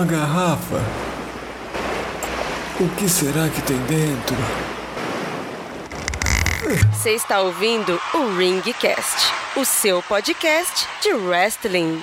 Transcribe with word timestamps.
Uma 0.00 0.06
garrafa. 0.06 0.82
O 2.80 2.88
que 2.96 3.06
será 3.06 3.50
que 3.50 3.60
tem 3.60 3.76
dentro? 3.80 4.34
Você 6.90 7.10
está 7.10 7.42
ouvindo 7.42 8.00
o 8.14 8.34
Ringcast, 8.34 9.34
o 9.56 9.64
seu 9.66 10.02
podcast 10.04 10.88
de 11.02 11.12
wrestling. 11.12 12.02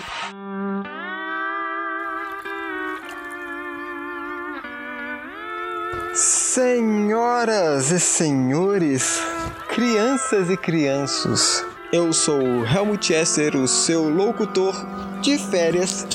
Senhoras 6.13 7.89
e 7.89 7.99
senhores, 7.99 9.19
crianças 9.69 10.51
e 10.51 10.57
crianças, 10.57 11.65
eu 11.91 12.13
sou 12.13 12.63
Helmut 12.63 13.11
Esser, 13.11 13.55
o 13.55 13.67
seu 13.67 14.07
locutor 14.07 14.75
de 15.21 15.39
férias. 15.39 16.05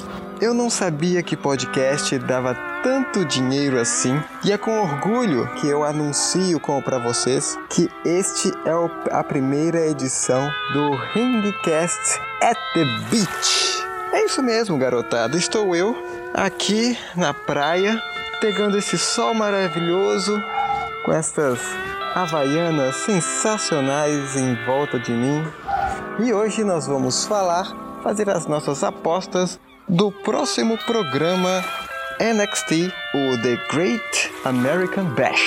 Eu 0.42 0.52
não 0.52 0.68
sabia 0.68 1.22
que 1.22 1.36
podcast 1.36 2.18
dava 2.18 2.52
tanto 2.82 3.24
dinheiro 3.24 3.78
assim 3.78 4.20
e 4.44 4.50
é 4.50 4.58
com 4.58 4.76
orgulho 4.80 5.46
que 5.54 5.68
eu 5.68 5.84
anuncio 5.84 6.58
para 6.84 6.98
vocês 6.98 7.56
que 7.70 7.88
este 8.04 8.50
é 8.64 8.74
o, 8.74 8.90
a 9.12 9.22
primeira 9.22 9.86
edição 9.86 10.50
do 10.72 10.96
Ringcast 10.96 12.20
at 12.42 12.58
the 12.74 12.84
Beach. 13.08 13.84
É 14.12 14.24
isso 14.24 14.42
mesmo, 14.42 14.76
garotada. 14.76 15.36
Estou 15.36 15.76
eu 15.76 15.94
aqui 16.34 16.98
na 17.14 17.32
praia 17.32 18.02
pegando 18.40 18.76
esse 18.76 18.98
sol 18.98 19.34
maravilhoso 19.34 20.42
com 21.04 21.12
essas 21.12 21.60
havaianas 22.16 22.96
sensacionais 22.96 24.34
em 24.34 24.56
volta 24.66 24.98
de 24.98 25.12
mim. 25.12 25.46
E 26.18 26.32
hoje 26.32 26.64
nós 26.64 26.88
vamos 26.88 27.26
falar, 27.26 28.00
fazer 28.02 28.28
as 28.28 28.44
nossas 28.48 28.82
apostas 28.82 29.60
do 29.92 30.10
próximo 30.10 30.78
programa 30.86 31.62
NXT, 32.18 32.90
o 33.14 33.42
The 33.42 33.58
Great 33.70 34.32
American 34.42 35.04
Bash. 35.14 35.42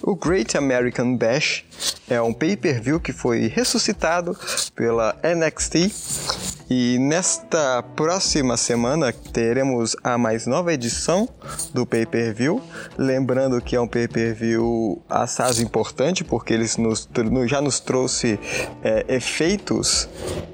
O 0.00 0.14
Great 0.14 0.56
American 0.56 1.16
Bash 1.16 1.64
é 2.08 2.22
um 2.22 2.32
pay-per-view 2.32 3.00
que 3.00 3.12
foi 3.12 3.48
ressuscitado 3.48 4.38
pela 4.76 5.16
NXT 5.24 6.37
e 6.70 6.98
nesta 6.98 7.82
próxima 7.96 8.56
semana 8.56 9.12
teremos 9.12 9.96
a 10.04 10.18
mais 10.18 10.46
nova 10.46 10.72
edição 10.72 11.28
do 11.72 11.86
pay-per-view. 11.86 12.60
Lembrando 12.96 13.60
que 13.60 13.74
é 13.74 13.80
um 13.80 13.88
pay-per-view 13.88 15.00
assaz 15.08 15.60
importante 15.60 16.22
porque 16.24 16.52
eles 16.52 16.76
nos, 16.76 17.08
já 17.46 17.62
nos 17.62 17.80
trouxe 17.80 18.38
é, 18.82 19.06
efeitos 19.08 20.08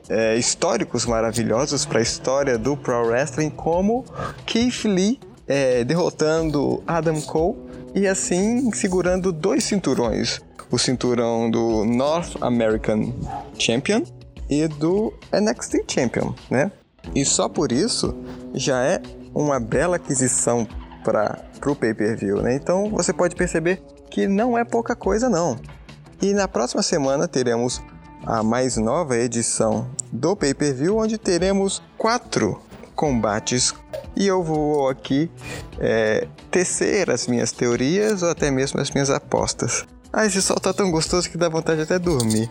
é, 0.08 0.36
históricos 0.36 1.04
maravilhosos 1.04 1.84
para 1.84 1.98
a 1.98 2.02
história 2.02 2.56
do 2.56 2.76
Pro 2.76 3.06
Wrestling, 3.06 3.50
como 3.50 4.04
Keith 4.46 4.84
Lee 4.84 5.18
é, 5.48 5.82
derrotando 5.82 6.82
Adam 6.86 7.20
Cole 7.22 7.56
e 7.94 8.06
assim 8.06 8.70
segurando 8.72 9.32
dois 9.32 9.64
cinturões: 9.64 10.40
o 10.70 10.78
cinturão 10.78 11.50
do 11.50 11.84
North 11.84 12.36
American 12.40 13.12
Champion 13.58 14.02
e 14.48 14.66
do 14.68 15.12
NXT 15.32 15.84
Champion, 15.88 16.34
né? 16.50 16.70
E 17.14 17.24
só 17.24 17.48
por 17.48 17.72
isso 17.72 18.14
já 18.54 18.82
é 18.82 19.00
uma 19.34 19.58
bela 19.58 19.96
aquisição 19.96 20.66
para 21.02 21.44
o 21.66 21.74
pay-per-view, 21.74 22.40
né? 22.40 22.54
Então 22.54 22.90
você 22.90 23.12
pode 23.12 23.34
perceber 23.34 23.82
que 24.10 24.26
não 24.26 24.56
é 24.56 24.64
pouca 24.64 24.94
coisa 24.94 25.28
não. 25.28 25.58
E 26.22 26.32
na 26.32 26.48
próxima 26.48 26.82
semana 26.82 27.28
teremos 27.28 27.82
a 28.24 28.42
mais 28.42 28.76
nova 28.76 29.16
edição 29.16 29.90
do 30.10 30.34
pay-per-view, 30.34 30.96
onde 30.96 31.18
teremos 31.18 31.82
quatro 31.98 32.60
combates 32.94 33.74
e 34.16 34.26
eu 34.26 34.42
vou 34.42 34.88
aqui 34.88 35.30
é, 35.78 36.28
tecer 36.50 37.10
as 37.10 37.26
minhas 37.26 37.50
teorias 37.52 38.22
ou 38.22 38.30
até 38.30 38.50
mesmo 38.50 38.80
as 38.80 38.90
minhas 38.90 39.10
apostas. 39.10 39.84
Ah, 40.12 40.24
esse 40.24 40.40
sol 40.40 40.60
tá 40.60 40.72
tão 40.72 40.90
gostoso 40.90 41.28
que 41.28 41.36
dá 41.36 41.48
vontade 41.48 41.78
de 41.78 41.82
até 41.82 41.98
dormir. 41.98 42.48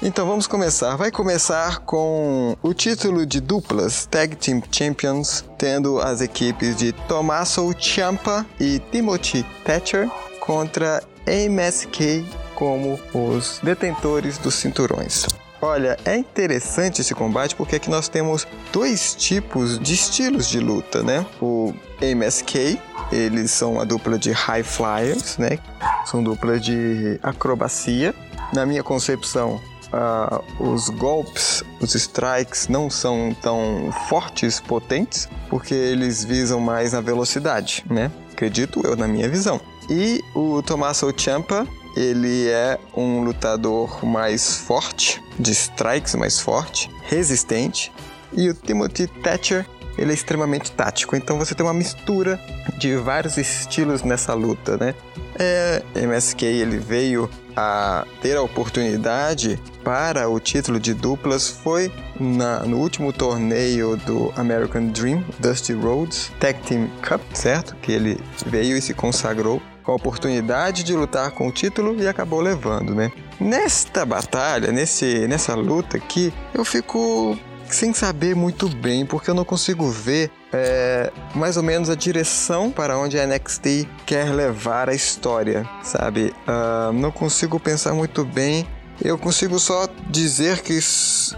Então 0.00 0.28
vamos 0.28 0.46
começar. 0.46 0.94
Vai 0.94 1.10
começar 1.10 1.80
com 1.80 2.56
o 2.62 2.72
título 2.72 3.26
de 3.26 3.40
duplas 3.40 4.06
Tag 4.06 4.36
Team 4.36 4.62
Champions, 4.70 5.44
tendo 5.58 5.98
as 5.98 6.20
equipes 6.20 6.76
de 6.76 6.92
Tommaso 6.92 7.74
Ciampa 7.80 8.46
e 8.60 8.78
Timothy 8.92 9.44
Thatcher 9.64 10.08
contra 10.38 11.02
MSK 11.26 12.24
como 12.54 12.98
os 13.12 13.58
detentores 13.60 14.38
dos 14.38 14.54
cinturões. 14.54 15.26
Olha, 15.60 15.98
é 16.04 16.16
interessante 16.16 17.00
esse 17.00 17.12
combate 17.12 17.56
porque 17.56 17.76
aqui 17.76 17.90
nós 17.90 18.08
temos 18.08 18.46
dois 18.72 19.16
tipos 19.16 19.80
de 19.80 19.94
estilos 19.94 20.48
de 20.48 20.60
luta, 20.60 21.02
né? 21.02 21.26
O 21.42 21.74
MSK, 22.00 22.80
eles 23.10 23.50
são 23.50 23.80
a 23.80 23.84
dupla 23.84 24.16
de 24.16 24.30
High 24.30 24.62
Flyers, 24.62 25.38
né? 25.38 25.58
São 26.06 26.22
dupla 26.22 26.60
de 26.60 27.18
acrobacia. 27.20 28.14
Na 28.52 28.64
minha 28.64 28.84
concepção, 28.84 29.60
Uh, 29.92 30.70
os 30.70 30.90
golpes, 30.90 31.64
os 31.80 31.94
strikes 31.94 32.68
não 32.68 32.90
são 32.90 33.34
tão 33.40 33.90
fortes, 34.08 34.60
potentes, 34.60 35.28
porque 35.48 35.74
eles 35.74 36.22
visam 36.24 36.60
mais 36.60 36.94
a 36.94 37.00
velocidade, 37.00 37.84
né? 37.88 38.10
Acredito 38.32 38.82
eu 38.84 38.94
na 38.96 39.08
minha 39.08 39.28
visão. 39.28 39.60
E 39.88 40.22
o 40.34 40.62
Tommaso 40.62 41.12
Ciampa, 41.16 41.66
ele 41.96 42.48
é 42.48 42.78
um 42.94 43.22
lutador 43.22 44.04
mais 44.04 44.56
forte, 44.56 45.22
de 45.38 45.52
strikes 45.52 46.14
mais 46.14 46.38
forte, 46.38 46.90
resistente. 47.04 47.90
E 48.32 48.50
o 48.50 48.54
Timothy 48.54 49.06
Thatcher, 49.06 49.66
ele 49.96 50.10
é 50.10 50.14
extremamente 50.14 50.70
tático. 50.70 51.16
Então 51.16 51.38
você 51.38 51.54
tem 51.54 51.64
uma 51.64 51.74
mistura 51.74 52.38
de 52.76 52.94
vários 52.96 53.38
estilos 53.38 54.02
nessa 54.02 54.34
luta, 54.34 54.76
né? 54.76 54.94
É, 55.38 55.82
MSK 55.94 56.44
ele 56.44 56.78
veio 56.78 57.30
a 57.60 58.06
ter 58.22 58.36
a 58.36 58.42
oportunidade 58.42 59.60
para 59.82 60.28
o 60.28 60.38
título 60.38 60.78
de 60.78 60.94
duplas 60.94 61.48
foi 61.48 61.92
na, 62.20 62.60
no 62.60 62.78
último 62.78 63.12
torneio 63.12 63.96
do 63.96 64.32
American 64.36 64.86
Dream, 64.86 65.24
Dusty 65.40 65.72
Rhodes 65.72 66.30
Tag 66.38 66.60
Team 66.60 66.88
Cup, 67.02 67.20
certo? 67.34 67.74
Que 67.82 67.90
ele 67.90 68.20
veio 68.46 68.76
e 68.76 68.80
se 68.80 68.94
consagrou 68.94 69.60
com 69.82 69.90
a 69.90 69.96
oportunidade 69.96 70.84
de 70.84 70.94
lutar 70.94 71.32
com 71.32 71.48
o 71.48 71.52
título 71.52 72.00
e 72.00 72.06
acabou 72.06 72.40
levando, 72.40 72.94
né? 72.94 73.10
Nesta 73.40 74.06
batalha, 74.06 74.70
nesse, 74.70 75.26
nessa 75.26 75.56
luta 75.56 75.96
aqui, 75.96 76.32
eu 76.54 76.64
fico 76.64 77.36
sem 77.66 77.92
saber 77.92 78.36
muito 78.36 78.68
bem, 78.68 79.04
porque 79.04 79.30
eu 79.30 79.34
não 79.34 79.44
consigo 79.44 79.90
ver 79.90 80.30
é, 80.52 81.12
mais 81.34 81.56
ou 81.56 81.62
menos 81.62 81.90
a 81.90 81.94
direção 81.94 82.70
para 82.70 82.98
onde 82.98 83.18
a 83.18 83.26
NXT 83.26 83.86
quer 84.06 84.32
levar 84.32 84.88
a 84.88 84.94
história, 84.94 85.68
sabe? 85.82 86.34
Uh, 86.46 86.92
não 86.92 87.10
consigo 87.10 87.58
pensar 87.60 87.92
muito 87.94 88.24
bem. 88.24 88.66
Eu 89.02 89.16
consigo 89.16 89.58
só 89.58 89.88
dizer 90.08 90.60
que, 90.60 90.78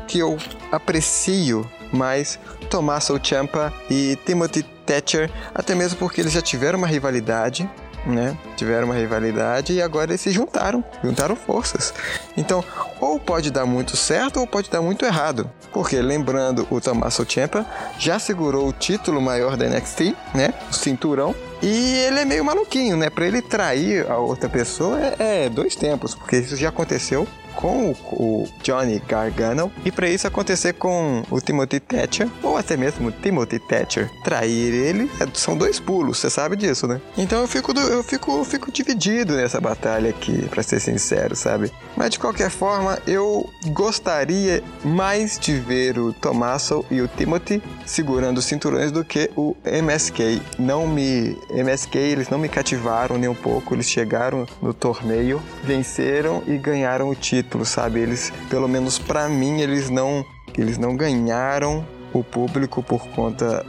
que 0.06 0.18
eu 0.18 0.38
aprecio 0.72 1.68
mais 1.92 2.38
Tommaso 2.70 3.20
Ciampa 3.22 3.72
e 3.90 4.16
Timothy 4.24 4.62
Thatcher, 4.86 5.30
até 5.54 5.74
mesmo 5.74 5.98
porque 5.98 6.20
eles 6.20 6.32
já 6.32 6.40
tiveram 6.40 6.78
uma 6.78 6.86
rivalidade 6.86 7.68
né? 8.06 8.36
Tiveram 8.56 8.86
uma 8.86 8.94
rivalidade 8.94 9.72
e 9.72 9.82
agora 9.82 10.10
eles 10.10 10.20
se 10.20 10.30
juntaram, 10.30 10.84
juntaram 11.02 11.36
forças. 11.36 11.92
Então, 12.36 12.64
ou 13.00 13.18
pode 13.18 13.50
dar 13.50 13.66
muito 13.66 13.96
certo 13.96 14.40
ou 14.40 14.46
pode 14.46 14.70
dar 14.70 14.82
muito 14.82 15.04
errado. 15.04 15.50
Porque, 15.72 16.00
lembrando, 16.00 16.66
o 16.70 16.80
Tommaso 16.80 17.24
Ciampa 17.28 17.64
já 17.98 18.18
segurou 18.18 18.68
o 18.68 18.72
título 18.72 19.20
maior 19.20 19.56
da 19.56 19.68
NXT, 19.68 20.14
né? 20.34 20.52
O 20.70 20.74
cinturão. 20.74 21.34
E 21.62 21.94
ele 22.06 22.20
é 22.20 22.24
meio 22.24 22.44
maluquinho, 22.44 22.96
né? 22.96 23.10
Para 23.10 23.26
ele 23.26 23.42
trair 23.42 24.10
a 24.10 24.16
outra 24.16 24.48
pessoa 24.48 24.98
é, 25.18 25.44
é 25.44 25.48
dois 25.48 25.76
tempos, 25.76 26.14
porque 26.14 26.38
isso 26.38 26.56
já 26.56 26.70
aconteceu 26.70 27.28
com 27.60 27.90
o, 28.12 28.48
Johnny 28.62 29.00
Gargano 29.06 29.70
e 29.84 29.90
para 29.90 30.08
isso 30.08 30.26
acontecer 30.26 30.74
com 30.74 31.22
o 31.30 31.40
Timothy 31.40 31.80
Thatcher 31.80 32.28
ou 32.42 32.56
até 32.56 32.76
mesmo 32.76 33.08
o 33.08 33.12
Timothy 33.12 33.58
Thatcher 33.58 34.10
trair 34.24 34.72
ele 34.72 35.10
é, 35.20 35.26
são 35.34 35.56
dois 35.56 35.78
pulos, 35.78 36.18
você 36.18 36.30
sabe 36.30 36.56
disso, 36.56 36.86
né? 36.86 37.00
Então 37.16 37.40
eu 37.40 37.48
fico 37.48 37.72
eu 37.78 38.02
fico 38.02 38.38
eu 38.38 38.44
fico 38.44 38.72
dividido 38.72 39.36
nessa 39.36 39.60
batalha 39.60 40.10
aqui, 40.10 40.46
para 40.48 40.62
ser 40.62 40.80
sincero, 40.80 41.36
sabe? 41.36 41.70
Mas 41.96 42.10
de 42.10 42.18
qualquer 42.18 42.50
forma, 42.50 42.98
eu 43.06 43.48
gostaria 43.68 44.62
mais 44.84 45.38
de 45.38 45.54
ver 45.54 45.98
o 45.98 46.12
Tommaso 46.12 46.84
e 46.90 47.00
o 47.00 47.08
Timothy 47.08 47.62
segurando 47.84 48.38
os 48.38 48.44
cinturões 48.44 48.92
do 48.92 49.04
que 49.04 49.30
o 49.36 49.56
MSK. 49.64 50.40
Não 50.58 50.86
me 50.86 51.36
MSK, 51.50 51.96
eles 51.96 52.28
não 52.28 52.38
me 52.38 52.48
cativaram 52.48 53.18
nem 53.18 53.28
um 53.28 53.34
pouco, 53.34 53.74
eles 53.74 53.88
chegaram 53.88 54.46
no 54.62 54.72
torneio, 54.72 55.42
venceram 55.64 56.42
e 56.46 56.56
ganharam 56.56 57.08
o 57.08 57.14
título 57.14 57.49
título, 57.50 57.66
sabe? 57.66 58.00
Eles, 58.00 58.32
pelo 58.48 58.68
menos 58.68 58.98
para 58.98 59.28
mim, 59.28 59.60
eles 59.60 59.90
não, 59.90 60.24
eles 60.56 60.78
não 60.78 60.96
ganharam 60.96 61.84
o 62.12 62.22
público 62.22 62.82
por 62.82 63.06
conta, 63.08 63.64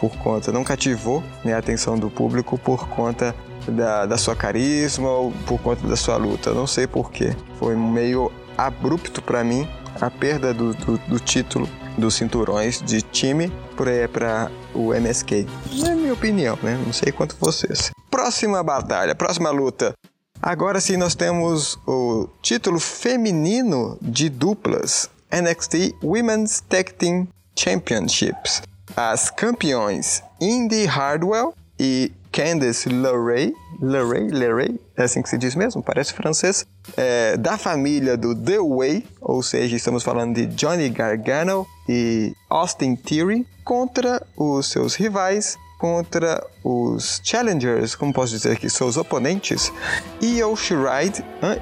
por 0.00 0.10
conta 0.18 0.50
não 0.52 0.64
cativou 0.64 1.22
né, 1.44 1.54
a 1.54 1.58
atenção 1.58 1.98
do 1.98 2.10
público 2.10 2.58
por 2.58 2.88
conta 2.88 3.34
da, 3.68 4.06
da 4.06 4.16
sua 4.16 4.34
carisma 4.34 5.08
ou 5.10 5.32
por 5.46 5.60
conta 5.60 5.86
da 5.86 5.96
sua 5.96 6.16
luta. 6.16 6.52
Não 6.52 6.66
sei 6.66 6.86
porquê. 6.86 7.34
Foi 7.58 7.74
meio 7.76 8.30
abrupto 8.56 9.22
para 9.22 9.42
mim 9.42 9.66
a 10.00 10.10
perda 10.10 10.52
do, 10.52 10.74
do, 10.74 10.98
do, 10.98 11.20
título 11.20 11.68
dos 11.96 12.14
cinturões 12.14 12.80
de 12.82 13.02
time 13.02 13.52
para 13.76 14.50
o 14.74 14.94
MSK. 14.94 15.46
É 15.84 15.94
minha 15.94 16.12
opinião, 16.12 16.58
né? 16.62 16.80
Não 16.84 16.92
sei 16.92 17.12
quanto 17.12 17.36
vocês. 17.38 17.90
Próxima 18.10 18.62
batalha, 18.62 19.14
próxima 19.14 19.50
luta. 19.50 19.94
Agora 20.42 20.80
sim 20.80 20.96
nós 20.96 21.14
temos 21.14 21.78
o 21.86 22.28
título 22.42 22.80
feminino 22.80 23.96
de 24.02 24.28
duplas 24.28 25.08
NXT 25.30 25.94
Women's 26.02 26.60
Tag 26.68 26.92
Team 26.94 27.28
Championships. 27.56 28.60
As 28.96 29.30
campeões 29.30 30.20
Indy 30.40 30.84
Hardwell 30.84 31.54
e 31.78 32.10
Candice 32.32 32.88
LeRae, 32.88 33.54
LeRae, 33.80 34.30
LeRae, 34.30 34.80
é 34.96 35.04
assim 35.04 35.22
que 35.22 35.28
se 35.28 35.38
diz 35.38 35.54
mesmo, 35.54 35.80
parece 35.80 36.12
francês, 36.12 36.66
é, 36.96 37.36
da 37.36 37.56
família 37.56 38.16
do 38.16 38.34
The 38.34 38.58
Way, 38.58 39.06
ou 39.20 39.44
seja, 39.44 39.76
estamos 39.76 40.02
falando 40.02 40.34
de 40.34 40.46
Johnny 40.46 40.88
Gargano 40.88 41.64
e 41.88 42.34
Austin 42.50 42.96
Theory, 42.96 43.46
contra 43.62 44.20
os 44.36 44.66
seus 44.66 44.96
rivais, 44.96 45.56
contra 45.82 46.46
os 46.62 47.20
challengers, 47.24 47.96
como 47.96 48.12
posso 48.12 48.30
dizer 48.36 48.52
aqui, 48.52 48.70
seus 48.70 48.96
oponentes, 48.96 49.72
Io 50.20 50.54
Shirai, 50.54 51.10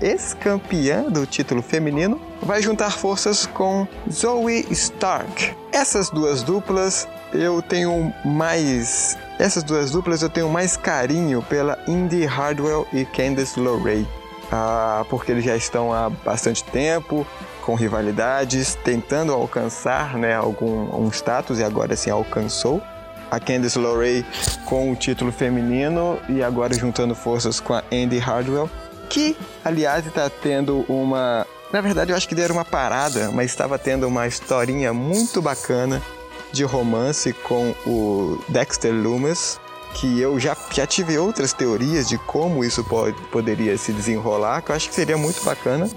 ex-campeã 0.03 1.05
do 1.05 1.25
título 1.25 1.63
feminino, 1.63 2.21
vai 2.43 2.61
juntar 2.61 2.91
forças 2.91 3.47
com 3.47 3.89
Zoe 4.13 4.67
Stark. 4.73 5.57
Essas 5.73 6.11
duas 6.11 6.43
duplas 6.43 7.09
eu 7.33 7.63
tenho 7.63 8.13
mais 8.23 9.17
essas 9.39 9.63
duas 9.63 9.91
duplas 9.91 10.21
eu 10.21 10.29
tenho 10.29 10.51
mais 10.51 10.77
carinho 10.77 11.41
pela 11.41 11.79
Indy 11.89 12.27
Hardwell 12.27 12.87
e 12.93 13.07
Candice 13.07 13.59
LeRae, 13.59 14.07
ah, 14.53 15.03
porque 15.09 15.33
eles 15.33 15.47
já 15.47 15.57
estão 15.57 15.95
há 15.95 16.11
bastante 16.11 16.63
tempo 16.65 17.27
com 17.63 17.75
rivalidades, 17.75 18.75
tentando 18.85 19.33
alcançar 19.33 20.19
né, 20.19 20.35
algum 20.35 20.95
um 20.95 21.09
status 21.09 21.59
e 21.59 21.65
agora 21.65 21.97
sim 21.97 22.11
alcançou. 22.11 22.83
A 23.31 23.39
Candice 23.39 23.79
LeRae 23.79 24.25
com 24.65 24.91
o 24.91 24.97
título 24.97 25.31
feminino 25.31 26.19
e 26.29 26.43
agora 26.43 26.75
juntando 26.75 27.15
forças 27.15 27.61
com 27.61 27.75
a 27.75 27.83
Andy 27.93 28.19
Hardwell, 28.19 28.69
que 29.09 29.37
aliás 29.65 30.07
está 30.07 30.29
tendo 30.29 30.85
uma 30.89 31.47
na 31.73 31.81
verdade, 31.81 32.11
eu 32.11 32.17
acho 32.17 32.29
que 32.29 32.35
deram 32.35 32.57
uma 32.57 32.65
parada, 32.65 33.31
mas 33.31 33.51
estava 33.51 33.79
tendo 33.79 34.07
uma 34.07 34.27
historinha 34.27 34.93
muito 34.93 35.41
bacana 35.41 36.03
de 36.53 36.65
romance 36.65 37.33
com 37.33 37.71
o 37.87 38.43
Dexter 38.49 38.93
Loomis, 38.93 39.61
que 39.95 40.21
eu 40.21 40.39
já, 40.41 40.57
já 40.73 40.85
tive 40.85 41.17
outras 41.17 41.53
teorias 41.53 42.09
de 42.09 42.19
como 42.19 42.65
isso 42.65 42.83
pode, 42.83 43.17
poderia 43.29 43.79
se 43.79 43.93
desenrolar, 43.93 44.63
que 44.63 44.73
eu 44.73 44.77
acho 44.77 44.89
que 44.89 44.95
seria 44.95 45.17
muito 45.17 45.45
bacana, 45.45 45.89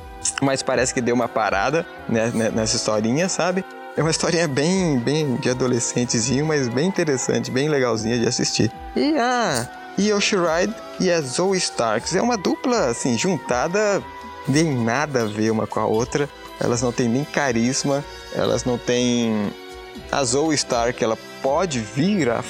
mas 0.41 0.61
parece 0.61 0.93
que 0.93 1.01
deu 1.01 1.15
uma 1.15 1.27
parada 1.27 1.85
né, 2.07 2.31
né 2.33 2.49
nessa 2.51 2.75
historinha, 2.75 3.27
sabe? 3.27 3.65
É 3.95 4.01
uma 4.01 4.09
historinha 4.09 4.47
bem, 4.47 4.97
bem 4.97 5.35
de 5.35 5.49
adolescentezinho, 5.49 6.45
mas 6.45 6.67
bem 6.67 6.87
interessante, 6.87 7.51
bem 7.51 7.69
legalzinha 7.69 8.17
de 8.17 8.27
assistir. 8.27 8.71
E 8.95 9.15
a 9.17 9.69
Io 9.97 10.19
Shirai 10.19 10.73
e 10.99 11.11
a 11.11 11.21
Zoe 11.21 11.57
Starks 11.57 12.15
é 12.15 12.21
uma 12.21 12.35
dupla, 12.35 12.87
assim, 12.87 13.15
juntada, 13.15 14.01
nem 14.47 14.73
nada 14.73 15.21
a 15.21 15.25
ver 15.25 15.51
uma 15.51 15.67
com 15.67 15.79
a 15.79 15.85
outra. 15.85 16.27
Elas 16.59 16.81
não 16.81 16.91
têm 16.91 17.07
nem 17.07 17.23
carisma, 17.23 18.03
elas 18.33 18.63
não 18.65 18.79
têm 18.79 19.53
a 20.11 20.23
Zoe 20.23 20.55
Stark 20.55 21.03
ela 21.03 21.17
pode 21.41 21.79
vir 21.79 22.29
a 22.29 22.43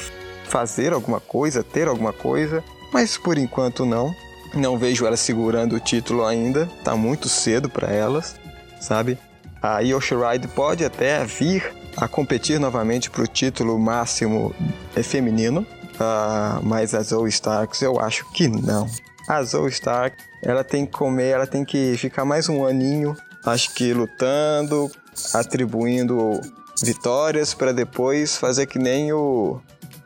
fazer 0.46 0.94
alguma 0.94 1.20
coisa, 1.20 1.62
ter 1.62 1.90
alguma 1.90 2.14
coisa, 2.14 2.64
mas 2.92 3.18
por 3.18 3.38
enquanto 3.38 3.86
não. 3.86 4.16
Não 4.54 4.78
vejo 4.78 5.06
ela 5.06 5.18
segurando 5.18 5.76
o 5.76 5.80
título 5.80 6.26
ainda, 6.26 6.70
tá 6.84 6.96
muito 6.96 7.28
cedo 7.28 7.70
para 7.70 7.92
elas, 7.92 8.36
sabe? 8.80 9.18
A 9.64 9.82
Io 9.82 10.02
Shirai 10.02 10.40
pode 10.40 10.84
até 10.84 11.24
vir 11.24 11.74
a 11.96 12.06
competir 12.06 12.60
novamente 12.60 13.10
para 13.10 13.24
o 13.24 13.28
título 13.28 13.80
máximo 13.80 14.54
feminino, 15.02 15.62
uh, 15.62 16.62
mas 16.62 16.94
a 16.94 17.02
Zoe 17.02 17.30
Starks 17.30 17.82
eu 17.82 17.98
acho 17.98 18.30
que 18.34 18.50
não. 18.50 18.86
A 19.26 19.42
Zoe 19.42 19.70
Stark 19.70 20.18
ela 20.42 20.66
tem 20.66 20.86
que 20.86 20.92
comer, 20.92 21.30
ela 21.30 21.48
tem 21.48 21.64
que 21.64 21.96
ficar 21.96 22.26
mais 22.26 22.50
um 22.50 22.66
aninho, 22.66 23.16
acho 23.46 23.74
que 23.74 23.94
lutando, 23.94 24.92
atribuindo 25.34 26.42
vitórias 26.84 27.54
para 27.54 27.72
depois 27.72 28.36
fazer 28.36 28.66
que 28.66 28.78
nem 28.78 29.14
o 29.14 29.62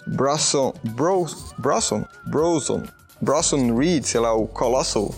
Brosson, 0.06 0.72
Bros, 0.84 1.56
Brosson, 1.58 2.06
Broson, 2.28 2.84
Brosson 3.20 3.76
Reed, 3.76 4.06
sei 4.06 4.20
lá, 4.20 4.36
o 4.36 4.46
Colossal 4.46 5.12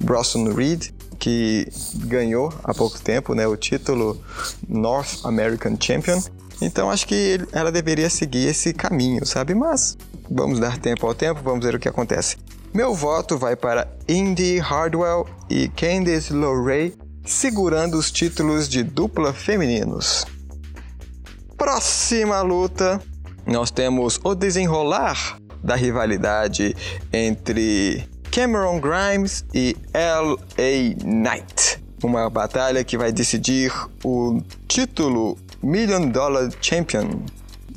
Brosson 0.00 0.52
Reed, 0.52 0.90
que 1.24 1.68
ganhou 2.06 2.52
há 2.62 2.74
pouco 2.74 3.00
tempo 3.00 3.34
né, 3.34 3.46
o 3.46 3.56
título 3.56 4.20
North 4.68 5.24
American 5.24 5.76
Champion. 5.80 6.20
Então 6.60 6.90
acho 6.90 7.06
que 7.06 7.40
ela 7.52 7.72
deveria 7.72 8.10
seguir 8.10 8.46
esse 8.46 8.72
caminho, 8.72 9.24
sabe? 9.24 9.54
Mas 9.54 9.96
vamos 10.30 10.60
dar 10.60 10.78
tempo 10.78 11.06
ao 11.06 11.14
tempo, 11.14 11.40
vamos 11.42 11.64
ver 11.64 11.74
o 11.74 11.78
que 11.78 11.88
acontece. 11.88 12.36
Meu 12.72 12.94
voto 12.94 13.38
vai 13.38 13.56
para 13.56 13.88
Indy 14.08 14.58
Hardwell 14.58 15.26
e 15.48 15.68
Candice 15.68 16.32
LeRae 16.32 16.94
segurando 17.24 17.96
os 17.96 18.10
títulos 18.10 18.68
de 18.68 18.82
dupla 18.82 19.32
femininos 19.32 20.26
próxima 21.64 22.42
luta, 22.42 23.00
nós 23.46 23.70
temos 23.70 24.20
o 24.22 24.34
desenrolar 24.34 25.38
da 25.62 25.74
rivalidade 25.74 26.76
entre 27.10 28.06
Cameron 28.34 28.80
Grimes 28.80 29.44
e 29.54 29.76
LA 29.94 30.96
Knight. 31.04 31.80
Uma 32.02 32.28
batalha 32.28 32.82
que 32.82 32.98
vai 32.98 33.12
decidir 33.12 33.72
o 34.02 34.42
título 34.66 35.38
Million 35.62 36.08
Dollar 36.08 36.50
Champion 36.60 37.22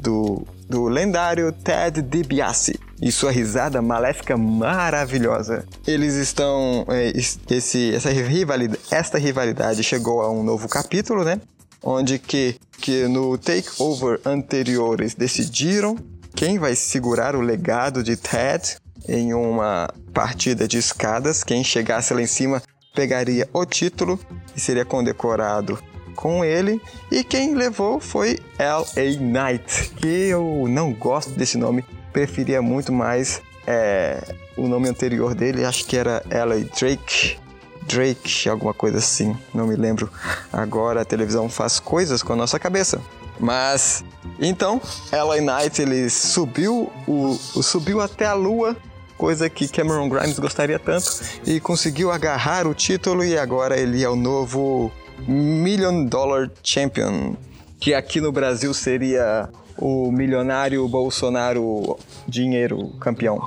do, 0.01 0.48
do 0.68 0.88
lendário 0.88 1.51
Ted 1.51 2.01
DiBiase 2.01 2.80
e 3.00 3.12
sua 3.12 3.31
risada 3.31 3.84
maléfica 3.84 4.36
maravilhosa. 4.36 5.63
Eles 5.86 6.15
estão. 6.15 6.88
É, 6.89 7.13
esse, 7.51 7.93
essa 7.93 8.10
rivalidade, 8.10 8.79
esta 8.89 9.20
rivalidade 9.20 9.84
chegou 9.84 10.24
a 10.24 10.31
um 10.31 10.41
novo 10.41 10.67
capítulo, 10.67 11.24
né? 11.24 11.39
onde 11.84 12.17
que, 12.17 12.55
que 12.81 13.08
no 13.08 13.38
takeover 13.38 14.20
anterior 14.25 15.00
eles 15.00 15.13
decidiram 15.13 15.96
quem 16.36 16.58
vai 16.58 16.75
segurar 16.75 17.36
o 17.36 17.41
legado 17.41 18.01
de 18.03 18.17
Ted 18.17 18.77
em 19.07 19.33
uma 19.33 19.93
partida 20.13 20.67
de 20.67 20.77
escadas. 20.77 21.43
Quem 21.43 21.63
chegasse 21.63 22.13
lá 22.13 22.21
em 22.21 22.27
cima 22.27 22.61
pegaria 22.93 23.47
o 23.53 23.65
título 23.65 24.19
e 24.55 24.59
seria 24.59 24.85
condecorado 24.85 25.79
com 26.15 26.43
ele. 26.43 26.81
E 27.11 27.23
quem 27.23 27.55
levou 27.55 27.99
foi 27.99 28.39
L.A. 28.57 29.19
Knight, 29.19 29.91
que 29.95 30.07
eu 30.07 30.65
não 30.67 30.91
gosto 30.93 31.31
desse 31.31 31.57
nome, 31.57 31.85
preferia 32.11 32.61
muito 32.61 32.91
mais 32.91 33.41
é, 33.65 34.35
o 34.57 34.67
nome 34.67 34.89
anterior 34.89 35.35
dele, 35.35 35.63
acho 35.63 35.85
que 35.85 35.95
era 35.95 36.23
L.A. 36.29 36.57
Drake. 36.77 37.37
Drake, 37.83 38.49
alguma 38.49 38.73
coisa 38.73 38.97
assim, 38.97 39.37
não 39.53 39.67
me 39.67 39.75
lembro. 39.75 40.11
Agora 40.51 41.01
a 41.01 41.05
televisão 41.05 41.47
faz 41.47 41.79
coisas 41.79 42.21
com 42.21 42.33
a 42.33 42.35
nossa 42.35 42.59
cabeça. 42.59 43.01
Mas 43.39 44.03
então, 44.39 44.81
LA 45.11 45.37
Knight 45.41 45.81
ele 45.81 46.09
subiu 46.09 46.91
o 47.07 47.35
subiu 47.61 48.01
até 48.01 48.25
a 48.25 48.33
lua, 48.33 48.75
coisa 49.17 49.50
que 49.50 49.67
Cameron 49.67 50.07
Grimes 50.07 50.39
gostaria 50.39 50.79
tanto 50.79 51.07
e 51.45 51.59
conseguiu 51.59 52.12
agarrar 52.12 52.67
o 52.67 52.74
título 52.74 53.24
e 53.24 53.38
agora 53.38 53.77
ele 53.77 54.03
é 54.03 54.09
o 54.09 54.15
novo 54.15 54.91
Million 55.27 56.05
Dollar 56.05 56.50
Champion, 56.63 57.36
que 57.79 57.93
aqui 57.93 58.21
no 58.21 58.31
Brasil 58.31 58.74
seria 58.74 59.50
o 59.77 60.12
milionário 60.12 60.88
Bolsonaro 60.88 61.97
dinheiro 62.27 62.89
campeão. 63.00 63.39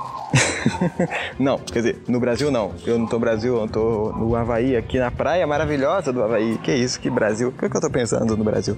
não, 1.37 1.57
quer 1.57 1.79
dizer, 1.79 2.03
no 2.07 2.19
Brasil 2.19 2.49
não. 2.49 2.73
Eu 2.85 2.97
não 2.97 3.05
tô 3.05 3.17
no 3.17 3.19
Brasil, 3.19 3.57
eu 3.59 3.67
tô 3.67 4.13
no 4.13 4.35
Havaí, 4.35 4.75
aqui 4.75 4.97
na 4.97 5.11
praia 5.11 5.45
maravilhosa 5.45 6.11
do 6.13 6.23
Havaí. 6.23 6.57
Que 6.59 6.73
isso, 6.73 6.99
que 6.99 7.09
Brasil? 7.09 7.49
O 7.49 7.51
que, 7.51 7.65
é 7.65 7.69
que 7.69 7.75
eu 7.75 7.81
tô 7.81 7.89
pensando 7.89 8.37
no 8.37 8.43
Brasil? 8.43 8.77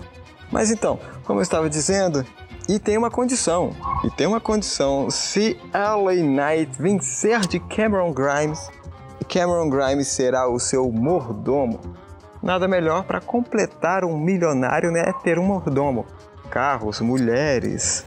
Mas 0.51 0.69
então, 0.71 0.99
como 1.23 1.39
eu 1.39 1.43
estava 1.43 1.69
dizendo, 1.69 2.25
e 2.67 2.79
tem 2.79 2.97
uma 2.97 3.11
condição. 3.11 3.71
E 4.03 4.11
tem 4.11 4.27
uma 4.27 4.39
condição. 4.39 5.09
Se 5.09 5.57
LA 5.73 6.15
Knight 6.15 6.81
vencer 6.81 7.41
de 7.41 7.59
Cameron 7.59 8.13
Grimes, 8.13 8.69
Cameron 9.27 9.69
Grimes 9.69 10.07
será 10.07 10.47
o 10.47 10.59
seu 10.59 10.91
mordomo. 10.91 11.79
Nada 12.41 12.67
melhor 12.67 13.03
para 13.03 13.21
completar 13.21 14.03
um 14.03 14.17
milionário, 14.17 14.91
né? 14.91 15.11
Ter 15.23 15.39
um 15.39 15.45
mordomo 15.45 16.05
carros, 16.49 17.01
mulheres, 17.01 18.05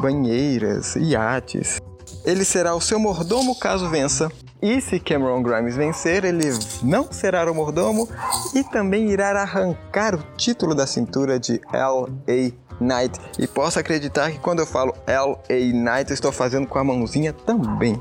banheiras, 0.00 0.96
iates. 0.96 1.80
Ele 2.24 2.44
será 2.44 2.74
o 2.74 2.80
seu 2.80 2.98
mordomo 2.98 3.58
caso 3.58 3.90
vença. 3.90 4.30
E 4.64 4.80
se 4.80 4.98
Cameron 4.98 5.42
Grimes 5.42 5.76
vencer, 5.76 6.24
ele 6.24 6.48
não 6.82 7.12
será 7.12 7.52
o 7.52 7.54
mordomo 7.54 8.08
e 8.54 8.64
também 8.64 9.10
irá 9.10 9.42
arrancar 9.42 10.14
o 10.14 10.22
título 10.38 10.74
da 10.74 10.86
cintura 10.86 11.38
de 11.38 11.60
L.A. 11.70 12.50
Knight. 12.82 13.20
E 13.38 13.46
posso 13.46 13.78
acreditar 13.78 14.30
que 14.30 14.38
quando 14.38 14.60
eu 14.60 14.66
falo 14.66 14.94
L.A. 15.06 15.54
Knight, 15.54 16.10
eu 16.10 16.14
estou 16.14 16.32
fazendo 16.32 16.66
com 16.66 16.78
a 16.78 16.84
mãozinha 16.84 17.34
também. 17.34 18.00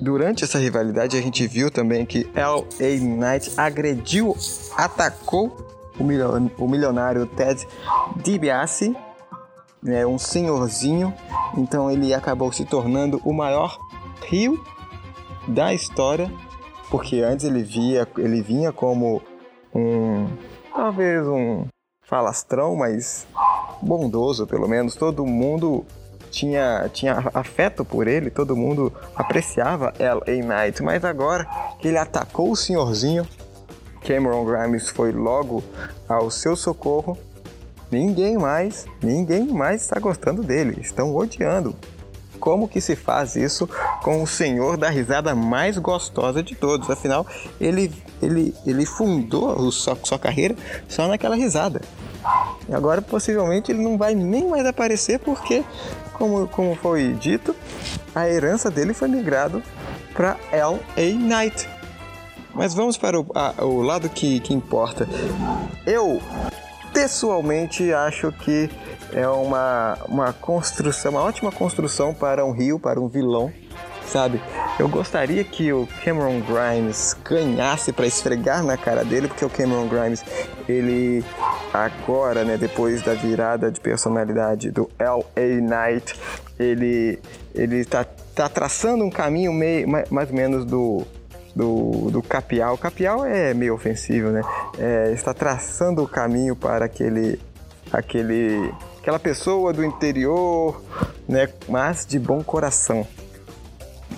durante 0.00 0.42
essa 0.42 0.58
rivalidade 0.58 1.16
a 1.16 1.20
gente 1.22 1.46
viu 1.46 1.70
também 1.70 2.04
que 2.04 2.28
L.A. 2.34 2.98
Knight 2.98 3.52
agrediu, 3.56 4.36
atacou 4.76 5.56
o, 5.96 6.02
milion, 6.02 6.48
o 6.58 6.66
milionário 6.66 7.24
Ted 7.24 7.64
DiBiase, 8.16 8.96
né, 9.80 10.04
um 10.04 10.18
senhorzinho. 10.18 11.14
Então 11.56 11.88
ele 11.88 12.12
acabou 12.12 12.50
se 12.52 12.64
tornando 12.64 13.20
o 13.24 13.32
maior 13.32 13.78
rio 14.24 14.60
da 15.48 15.74
história, 15.74 16.30
porque 16.90 17.20
antes 17.20 17.44
ele 17.44 17.62
via, 17.62 18.06
ele 18.18 18.42
vinha 18.42 18.72
como 18.72 19.22
um 19.74 20.28
talvez 20.74 21.26
um 21.26 21.66
falastrão, 22.02 22.76
mas 22.76 23.26
bondoso 23.80 24.46
pelo 24.46 24.68
menos. 24.68 24.94
Todo 24.94 25.24
mundo 25.24 25.84
tinha, 26.30 26.88
tinha 26.92 27.30
afeto 27.32 27.84
por 27.84 28.08
ele, 28.08 28.30
todo 28.30 28.56
mundo 28.56 28.92
apreciava 29.14 29.92
L.A. 29.98 30.32
Knight, 30.32 30.82
mas 30.82 31.04
agora 31.04 31.46
que 31.78 31.88
ele 31.88 31.98
atacou 31.98 32.50
o 32.50 32.56
senhorzinho, 32.56 33.26
Cameron 34.06 34.44
Grimes 34.44 34.88
foi 34.88 35.12
logo 35.12 35.62
ao 36.08 36.30
seu 36.30 36.56
socorro. 36.56 37.16
Ninguém 37.90 38.36
mais, 38.36 38.86
ninguém 39.00 39.46
mais 39.46 39.82
está 39.82 40.00
gostando 40.00 40.42
dele, 40.42 40.78
estão 40.80 41.14
odiando. 41.14 41.74
Como 42.40 42.68
que 42.68 42.80
se 42.80 42.96
faz 42.96 43.36
isso 43.36 43.68
com 44.04 44.22
o 44.22 44.26
senhor 44.26 44.76
da 44.76 44.90
risada 44.90 45.34
mais 45.34 45.78
gostosa 45.78 46.42
de 46.42 46.54
todos? 46.54 46.90
Afinal, 46.90 47.26
ele, 47.58 47.90
ele, 48.20 48.54
ele 48.66 48.84
fundou 48.84 49.72
sua, 49.72 49.96
sua 50.04 50.18
carreira 50.18 50.54
só 50.86 51.08
naquela 51.08 51.34
risada. 51.34 51.80
E 52.68 52.74
agora 52.74 53.00
possivelmente 53.00 53.72
ele 53.72 53.82
não 53.82 53.96
vai 53.96 54.14
nem 54.14 54.46
mais 54.46 54.66
aparecer 54.66 55.18
porque, 55.20 55.64
como, 56.12 56.46
como 56.48 56.74
foi 56.74 57.14
dito, 57.14 57.56
a 58.14 58.28
herança 58.28 58.70
dele 58.70 58.92
foi 58.92 59.08
migrado 59.08 59.62
para 60.12 60.36
L.A. 60.52 61.00
Knight. 61.00 61.66
Mas 62.52 62.74
vamos 62.74 62.98
para 62.98 63.18
o, 63.18 63.26
a, 63.34 63.64
o 63.64 63.80
lado 63.80 64.10
que, 64.10 64.38
que 64.40 64.52
importa. 64.52 65.08
Eu, 65.86 66.20
pessoalmente, 66.92 67.90
acho 67.90 68.30
que 68.32 68.68
é 69.14 69.26
uma, 69.26 69.96
uma 70.06 70.32
construção, 70.34 71.12
uma 71.12 71.22
ótima 71.22 71.50
construção 71.50 72.12
para 72.12 72.44
um 72.44 72.52
rio, 72.52 72.78
para 72.78 73.00
um 73.00 73.08
vilão, 73.08 73.50
sabe? 74.06 74.40
Eu 74.78 74.88
gostaria 74.88 75.42
que 75.44 75.72
o 75.72 75.88
Cameron 76.04 76.40
Grimes 76.40 77.16
ganhasse 77.24 77.92
para 77.92 78.06
esfregar 78.06 78.62
na 78.62 78.76
cara 78.76 79.04
dele, 79.04 79.28
porque 79.28 79.44
o 79.44 79.50
Cameron 79.50 79.88
Grimes, 79.88 80.24
ele 80.68 81.24
agora, 81.72 82.44
né, 82.44 82.56
depois 82.56 83.02
da 83.02 83.14
virada 83.14 83.70
de 83.70 83.80
personalidade 83.80 84.70
do 84.70 84.90
L.A. 84.98 85.40
Knight, 85.40 86.14
ele 86.58 87.18
ele 87.54 87.84
tá, 87.84 88.04
tá 88.34 88.48
traçando 88.48 89.04
um 89.04 89.10
caminho 89.10 89.52
meio 89.52 89.86
mais 89.88 90.28
ou 90.28 90.34
menos 90.34 90.64
do 90.64 91.04
do, 91.54 92.10
do 92.10 92.22
Capial. 92.22 92.76
Capial 92.76 93.24
é 93.24 93.54
meio 93.54 93.74
ofensivo, 93.74 94.30
né? 94.30 94.42
É, 94.76 95.12
está 95.12 95.32
traçando 95.32 96.02
o 96.02 96.08
caminho 96.08 96.56
para 96.56 96.84
aquele 96.84 97.40
aquele 97.92 98.72
aquela 98.98 99.18
pessoa 99.18 99.72
do 99.72 99.84
interior, 99.84 100.82
né, 101.28 101.48
mas 101.68 102.06
de 102.06 102.18
bom 102.18 102.42
coração. 102.42 103.06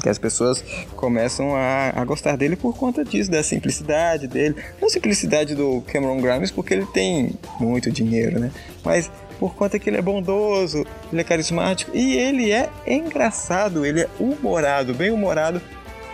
Que 0.02 0.08
as 0.08 0.18
pessoas 0.18 0.62
começam 0.94 1.54
a, 1.54 1.92
a 1.94 2.04
gostar 2.04 2.36
dele 2.36 2.56
por 2.56 2.76
conta 2.76 3.04
disso, 3.04 3.30
da 3.30 3.42
simplicidade 3.42 4.26
dele. 4.26 4.56
Não 4.80 4.88
simplicidade 4.88 5.54
do 5.54 5.82
Cameron 5.86 6.20
Grimes, 6.20 6.50
porque 6.50 6.74
ele 6.74 6.86
tem 6.86 7.32
muito 7.58 7.90
dinheiro, 7.90 8.38
né? 8.38 8.50
Mas 8.84 9.10
por 9.38 9.54
conta 9.54 9.78
que 9.78 9.90
ele 9.90 9.98
é 9.98 10.02
bondoso, 10.02 10.86
ele 11.12 11.20
é 11.20 11.24
carismático 11.24 11.90
e 11.94 12.16
ele 12.16 12.50
é 12.52 12.70
engraçado, 12.86 13.84
ele 13.84 14.02
é 14.02 14.08
humorado, 14.18 14.94
bem 14.94 15.10
humorado. 15.10 15.60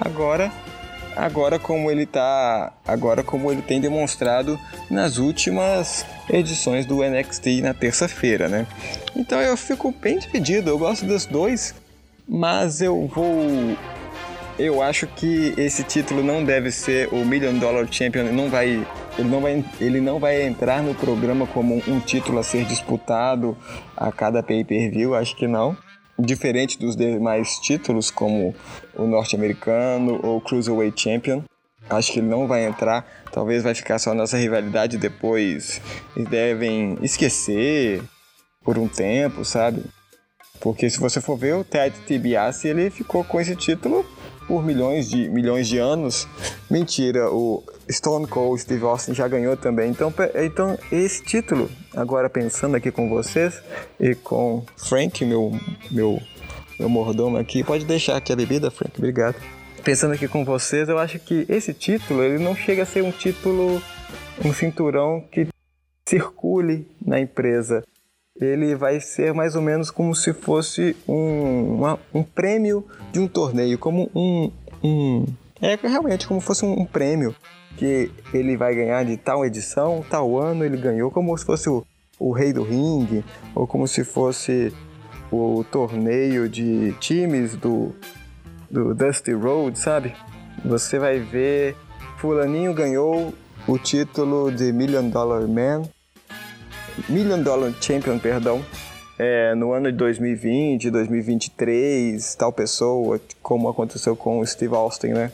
Agora 0.01 0.51
agora 1.17 1.59
como 1.59 1.91
ele 1.91 2.07
tá, 2.07 2.73
agora 2.87 3.23
como 3.23 3.51
ele 3.51 3.63
tem 3.63 3.81
demonstrado 3.81 4.59
nas 4.91 5.19
últimas 5.19 6.05
edições 6.31 6.87
do 6.87 7.03
NXT 7.03 7.61
na 7.63 7.75
terça-feira, 7.75 8.49
né? 8.49 8.67
Então 9.15 9.41
eu 9.41 9.57
fico 9.57 9.93
bem 9.93 10.19
dividido, 10.19 10.71
eu 10.71 10.79
gosto 10.79 11.05
dos 11.05 11.27
dois, 11.27 11.75
mas 12.29 12.81
eu 12.81 13.07
vou 13.07 13.77
eu 14.59 14.83
acho 14.83 15.07
que 15.07 15.55
esse 15.57 15.83
título 15.83 16.23
não 16.23 16.45
deve 16.45 16.71
ser 16.71 17.09
o 17.13 17.25
Million 17.25 17.59
Dollar 17.59 17.87
Champion, 17.91 18.25
não 18.33 18.49
vai 18.49 18.87
ele 19.19 19.29
não 19.29 19.41
vai, 19.41 19.65
ele 19.81 20.01
não 20.01 20.19
vai 20.19 20.43
entrar 20.43 20.83
no 20.83 20.95
programa 20.95 21.47
como 21.47 21.83
um 21.87 22.01
título 22.01 22.39
a 22.39 22.43
ser 22.43 22.65
disputado 22.65 23.57
a 23.97 24.11
cada 24.13 24.43
pay-per-view, 24.43 25.15
acho 25.15 25.37
que 25.37 25.47
não 25.47 25.77
diferente 26.19 26.79
dos 26.79 26.97
demais 26.97 27.59
títulos, 27.59 28.11
como 28.11 28.55
o 28.95 29.07
norte-americano 29.07 30.21
ou 30.23 30.41
Cruiserweight 30.41 31.01
Champion. 31.01 31.43
Acho 31.91 32.13
que 32.13 32.21
ele 32.21 32.29
não 32.29 32.47
vai 32.47 32.65
entrar, 32.65 33.05
talvez 33.33 33.63
vai 33.63 33.75
ficar 33.75 33.99
só 33.99 34.15
nossa 34.15 34.37
rivalidade 34.37 34.97
depois. 34.97 35.81
Eles 36.17 36.29
devem 36.29 36.97
esquecer 37.03 38.03
por 38.63 38.79
um 38.79 38.87
tempo, 38.87 39.45
sabe? 39.45 39.83
Porque 40.63 40.89
se 40.89 41.01
você 41.01 41.21
for 41.21 41.37
ver 41.37 41.57
o 41.57 41.65
Ted 41.65 41.95
DiBiase, 42.07 42.69
ele 42.69 42.89
ficou 42.89 43.25
com 43.25 43.41
esse 43.41 43.57
título 43.57 44.07
por 44.47 44.65
milhões 44.65 45.11
de 45.11 45.29
milhões 45.29 45.67
de 45.67 45.79
anos. 45.79 46.29
Mentira, 46.71 47.29
o 47.31 47.65
Stone 47.91 48.29
Cold 48.29 48.63
Steve 48.63 48.85
Austin 48.85 49.13
já 49.13 49.27
ganhou 49.27 49.57
também. 49.57 49.91
Então, 49.91 50.15
então 50.37 50.79
esse 50.91 51.25
título, 51.25 51.69
agora 51.95 52.31
pensando 52.31 52.77
aqui 52.77 52.93
com 52.93 53.09
vocês 53.09 53.61
e 53.99 54.15
com 54.15 54.65
Frank, 54.77 55.25
meu 55.25 55.53
meu 55.91 56.23
meu 56.79 56.89
mordomo 56.89 57.37
aqui, 57.37 57.63
pode 57.63 57.85
deixar 57.85 58.17
aqui 58.17 58.33
a 58.33 58.37
bebida, 58.37 58.71
Frank, 58.71 58.93
obrigado. 58.97 59.37
Pensando 59.85 60.15
aqui 60.15 60.29
com 60.29 60.45
vocês, 60.45 60.89
eu 60.89 60.99
acho 60.99 61.19
que 61.19 61.45
esse 61.49 61.75
título, 61.75 62.23
ele 62.23 62.43
não 62.43 62.55
chega 62.55 62.85
a 62.85 62.87
ser 62.87 63.03
um 63.03 63.11
título 63.11 63.83
um 64.45 64.53
cinturão 64.53 65.25
que 65.31 65.49
circule 66.07 66.89
na 67.05 67.21
empresa 67.21 67.83
ele 68.41 68.75
vai 68.75 69.01
ser 69.01 69.33
mais 69.35 69.55
ou 69.55 69.63
menos 69.63 69.91
como 69.91 70.15
se 70.15 70.33
fosse 70.33 70.97
um, 71.07 71.77
uma, 71.77 71.99
um 72.15 72.23
prêmio 72.23 72.87
de 73.13 73.21
um 73.21 73.29
torneio, 73.29 73.79
como 73.79 74.11
um, 74.15 74.51
um 74.83 75.27
é 75.61 75.79
realmente 75.81 76.27
como 76.27 76.41
se 76.41 76.47
fosse 76.47 76.65
um, 76.65 76.85
prêmio 76.85 77.35
que 77.77 78.11
ele 78.35 78.57
vai 78.57 78.75
ganhar 78.75 79.05
de 79.05 79.17
tal 79.17 79.45
edição, 79.47 80.05
tal 80.11 80.37
ano 80.37 80.65
ele 80.65 80.77
ganhou, 80.77 81.09
como 81.09 81.37
se 81.39 81.45
fosse 81.45 81.69
o, 81.69 81.87
o 82.19 82.33
rei 82.33 82.53
do 82.53 82.65
ringue, 82.65 83.25
ou 83.55 83.65
como 83.65 83.87
se 83.87 84.03
fosse 84.03 84.75
o 85.31 85.65
torneio 85.71 86.49
de 86.49 86.93
times 86.99 87.55
do, 87.55 87.95
do 88.69 88.93
Dusty 88.93 89.33
Road, 89.33 89.79
sabe? 89.79 90.15
Você 90.65 90.99
vai 90.99 91.21
ver, 91.21 91.77
fulaninho 92.19 92.75
ganhou 92.75 93.33
o 93.67 93.79
título 93.79 94.51
de 94.51 94.73
Million 94.73 95.09
Dollar 95.09 95.47
Man, 95.47 95.83
Million 97.09 97.43
Dollar 97.43 97.73
Champion, 97.81 98.19
perdão, 98.19 98.65
é, 99.19 99.55
no 99.55 99.73
ano 99.73 99.91
de 99.91 99.99
2020, 99.99 100.91
2023, 100.91 102.35
tal 102.35 102.53
pessoa, 102.53 103.21
como 103.43 103.69
aconteceu 103.69 104.17
com 104.17 104.41
o 104.41 104.47
Steve 104.47 104.75
Austin, 104.75 105.09
né? 105.09 105.33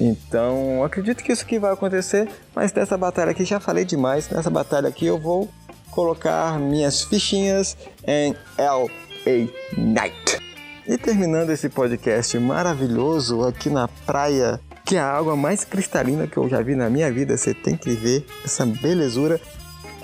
Então, 0.00 0.82
acredito 0.82 1.22
que 1.22 1.32
isso 1.32 1.44
aqui 1.44 1.58
vai 1.58 1.72
acontecer, 1.72 2.28
mas 2.54 2.72
dessa 2.72 2.96
batalha 2.96 3.30
aqui 3.30 3.44
já 3.44 3.60
falei 3.60 3.84
demais. 3.84 4.28
Nessa 4.28 4.50
batalha 4.50 4.88
aqui 4.88 5.06
eu 5.06 5.18
vou 5.18 5.48
colocar 5.90 6.58
minhas 6.58 7.02
fichinhas 7.02 7.76
em 8.06 8.34
L.A. 8.58 9.30
Knight. 9.76 10.42
E 10.86 10.98
terminando 10.98 11.50
esse 11.50 11.68
podcast 11.68 12.36
maravilhoso 12.38 13.44
aqui 13.44 13.70
na 13.70 13.86
praia, 13.86 14.58
que 14.84 14.96
é 14.96 15.00
a 15.00 15.12
água 15.12 15.36
mais 15.36 15.64
cristalina 15.64 16.26
que 16.26 16.36
eu 16.36 16.48
já 16.48 16.60
vi 16.60 16.74
na 16.74 16.90
minha 16.90 17.10
vida, 17.12 17.36
você 17.36 17.54
tem 17.54 17.76
que 17.76 17.90
ver 17.90 18.26
essa 18.44 18.66
belezura. 18.66 19.40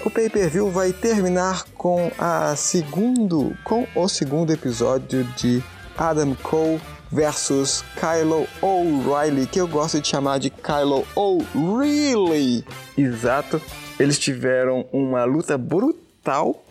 O 0.04 0.10
pay-per-view 0.10 0.70
vai 0.70 0.92
terminar 0.92 1.64
com 1.74 2.10
a 2.18 2.54
segundo, 2.54 3.56
com 3.64 3.86
o 3.96 4.08
segundo 4.08 4.52
episódio 4.52 5.24
de 5.36 5.62
Adam 5.96 6.36
Cole 6.36 6.80
versus 7.10 7.84
Kylo 7.96 8.46
O'Reilly, 8.62 9.46
que 9.46 9.60
eu 9.60 9.66
gosto 9.66 10.00
de 10.00 10.06
chamar 10.06 10.38
de 10.38 10.50
Kylo 10.50 11.04
O'Reilly. 11.16 12.64
Exato. 12.96 13.60
Eles 13.98 14.18
tiveram 14.18 14.86
uma 14.92 15.24
luta 15.24 15.58
brutal 15.58 16.64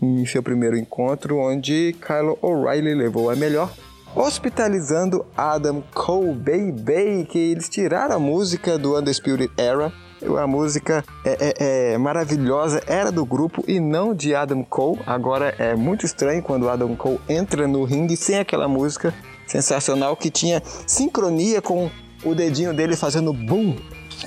em 0.00 0.24
seu 0.24 0.42
primeiro 0.42 0.76
encontro, 0.76 1.36
onde 1.36 1.96
Kylo 2.00 2.38
O'Reilly 2.40 2.94
levou 2.94 3.28
a 3.28 3.34
melhor, 3.34 3.72
hospitalizando 4.14 5.26
Adam 5.36 5.82
Cole 5.92 6.32
Baby, 6.32 7.26
que 7.28 7.38
eles 7.38 7.68
tiraram 7.68 8.14
a 8.14 8.20
música 8.20 8.78
do 8.78 8.96
Undisputed 8.96 9.50
Era 9.56 9.92
a 10.38 10.46
música 10.46 11.04
é, 11.24 11.30
é, 11.40 11.92
é, 11.92 11.98
maravilhosa, 11.98 12.82
era 12.86 13.10
do 13.10 13.24
grupo 13.24 13.64
e 13.66 13.80
não 13.80 14.14
de 14.14 14.34
Adam 14.34 14.64
Cole. 14.64 15.00
Agora 15.06 15.54
é 15.58 15.74
muito 15.74 16.04
estranho 16.04 16.42
quando 16.42 16.68
Adam 16.68 16.94
Cole 16.96 17.20
entra 17.28 17.66
no 17.68 17.84
ringue 17.84 18.16
sem 18.16 18.38
aquela 18.38 18.68
música 18.68 19.14
sensacional 19.46 20.16
que 20.16 20.30
tinha 20.30 20.62
sincronia 20.86 21.62
com 21.62 21.90
o 22.24 22.34
dedinho 22.34 22.74
dele 22.74 22.96
fazendo 22.96 23.32
boom, 23.32 23.76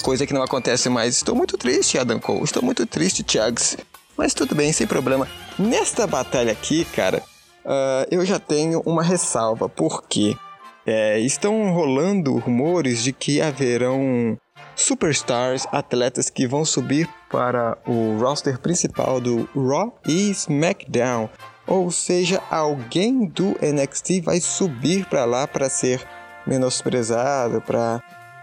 coisa 0.02 0.26
que 0.26 0.34
não 0.34 0.42
acontece 0.42 0.90
mais. 0.90 1.16
Estou 1.16 1.36
muito 1.36 1.58
triste, 1.58 1.98
Adam 1.98 2.20
Cole. 2.20 2.44
Estou 2.44 2.64
muito 2.64 2.86
triste, 2.86 3.24
Thiags. 3.24 3.78
Mas 4.18 4.34
tudo 4.34 4.56
bem, 4.56 4.72
sem 4.72 4.88
problema. 4.88 5.28
Nesta 5.58 6.08
batalha 6.08 6.52
aqui, 6.52 6.86
cara, 6.86 7.22
uh, 7.66 8.08
eu 8.10 8.26
já 8.26 8.40
tenho 8.40 8.82
uma 8.86 9.04
ressalva, 9.04 9.68
porque 9.68 10.36
é, 10.86 11.20
estão 11.20 11.72
rolando 11.74 12.38
rumores 12.38 13.04
de 13.04 13.14
que 13.14 13.42
haverão 13.42 14.38
superstars, 14.84 15.68
atletas 15.72 16.30
que 16.30 16.48
vão 16.48 16.66
subir 16.66 17.10
para 17.30 17.78
o 17.86 18.18
roster 18.20 18.60
principal 18.60 19.20
do 19.20 19.48
Raw 19.56 20.00
e 20.08 20.30
SmackDown. 20.32 21.30
Ou 21.68 21.92
seja, 21.92 22.42
alguém 22.50 23.26
do 23.26 23.56
NXT 23.62 24.22
vai 24.24 24.40
subir 24.40 25.06
para 25.06 25.26
lá 25.26 25.48
para 25.48 25.70
ser 25.70 26.06
menosprezado, 26.46 27.62
para 27.62 28.02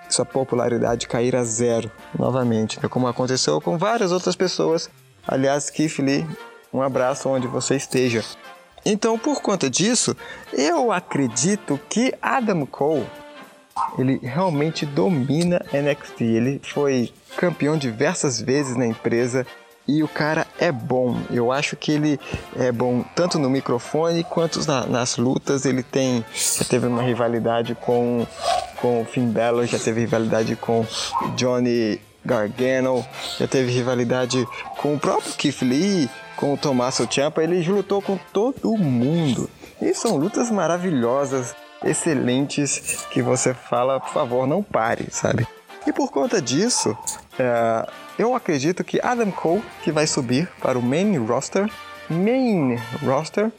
sua 0.09 0.25
popularidade 0.25 1.07
cair 1.07 1.37
a 1.37 1.45
zero 1.45 1.91
novamente, 2.19 2.79
é 2.83 2.89
como 2.89 3.07
aconteceu 3.07 3.61
com 3.61 3.77
várias 3.77 4.13
outras 4.13 4.35
pessoas. 4.35 4.91
Aliás, 5.27 5.69
Keith 5.69 5.99
Lee, 5.99 6.27
um 6.73 6.81
abraço 6.81 7.29
onde 7.29 7.47
você 7.47 7.77
esteja. 7.77 8.25
Então, 8.85 9.19
por 9.19 9.43
conta 9.43 9.69
disso, 9.69 10.17
eu 10.53 10.91
acredito 10.91 11.79
que 11.91 12.15
Adam 12.23 12.65
Cole 12.65 13.07
ele 13.99 14.19
realmente 14.23 14.87
domina 14.87 15.65
NXT. 15.73 16.21
Ele 16.23 16.61
foi 16.63 17.13
campeão 17.37 17.77
diversas 17.77 18.41
vezes 18.41 18.77
na 18.77 18.87
empresa 18.87 19.47
e 19.89 20.03
o 20.03 20.09
cara 20.09 20.47
é 20.59 20.71
bom. 20.71 21.17
Eu 21.31 21.51
acho 21.51 21.75
que 21.75 21.93
ele 21.93 22.21
é 22.57 22.71
bom 22.71 23.03
tanto 23.15 23.39
no 23.39 23.49
microfone 23.49 24.23
quanto 24.23 24.65
na, 24.67 24.85
nas 24.87 25.17
lutas. 25.17 25.65
Ele 25.65 25.83
tem 25.83 26.25
já 26.35 26.65
teve 26.65 26.87
uma 26.87 27.03
rivalidade 27.03 27.75
com 27.75 28.27
com 28.77 29.05
Finn 29.05 29.31
Balor, 29.31 29.67
já 29.67 29.79
teve 29.79 30.01
rivalidade 30.01 30.55
com 30.55 30.87
Johnny 31.35 32.01
Gargano, 32.25 33.05
já 33.39 33.49
teve 33.49 33.73
rivalidade 33.73 34.47
com 34.77 34.95
o 34.95 34.99
próprio 34.99 35.33
Keith 35.35 35.63
Lee, 35.63 36.09
com 36.37 36.53
o 36.53 36.57
Tommaso 36.57 37.09
Ciampa. 37.11 37.43
Ele 37.43 37.61
lutou 37.63 38.03
com 38.03 38.19
todo 38.33 38.77
mundo. 38.77 39.49
E 39.81 39.95
são 39.95 40.17
lutas 40.17 40.51
maravilhosas, 40.51 41.55
excelentes, 41.85 43.07
que 43.11 43.23
você 43.23 43.55
fala, 43.55 44.01
por 44.01 44.13
favor, 44.13 44.47
não 44.47 44.63
pare, 44.63 45.09
sabe? 45.11 45.47
E 45.87 45.93
por 45.93 46.11
conta 46.11 46.41
disso, 46.43 46.97
é, 47.39 47.89
eu 48.19 48.35
acredito 48.35 48.85
que 48.85 49.01
Adam 49.03 49.31
Cole, 49.31 49.63
que 49.83 49.93
vai 49.93 50.07
subir 50.07 50.49
para 50.61 50.79
o 50.79 50.83
main 50.83 51.17
roster, 51.19 51.71
main 52.11 52.77
roster, 53.05 53.51